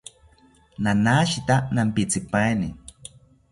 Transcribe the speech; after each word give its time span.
Nanashita 0.83 1.55
nampitzipaeni 1.73 2.69